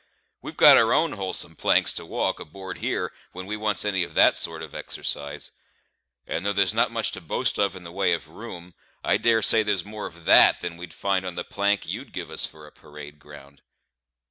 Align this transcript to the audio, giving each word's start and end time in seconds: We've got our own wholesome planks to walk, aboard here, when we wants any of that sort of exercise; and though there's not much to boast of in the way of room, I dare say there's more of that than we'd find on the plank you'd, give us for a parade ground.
We've 0.41 0.57
got 0.57 0.77
our 0.77 0.93
own 0.93 1.11
wholesome 1.11 1.55
planks 1.55 1.93
to 1.93 2.07
walk, 2.07 2.39
aboard 2.39 2.79
here, 2.79 3.13
when 3.33 3.45
we 3.45 3.55
wants 3.55 3.85
any 3.85 4.01
of 4.01 4.15
that 4.15 4.35
sort 4.35 4.63
of 4.63 4.73
exercise; 4.73 5.51
and 6.25 6.43
though 6.43 6.53
there's 6.53 6.73
not 6.73 6.89
much 6.89 7.11
to 7.11 7.21
boast 7.21 7.59
of 7.59 7.75
in 7.75 7.83
the 7.83 7.91
way 7.91 8.13
of 8.13 8.27
room, 8.27 8.73
I 9.03 9.17
dare 9.17 9.43
say 9.43 9.61
there's 9.61 9.85
more 9.85 10.07
of 10.07 10.25
that 10.25 10.61
than 10.61 10.75
we'd 10.77 10.95
find 10.95 11.23
on 11.23 11.35
the 11.35 11.43
plank 11.43 11.85
you'd, 11.85 12.13
give 12.13 12.31
us 12.31 12.47
for 12.47 12.65
a 12.65 12.71
parade 12.71 13.19
ground. 13.19 13.61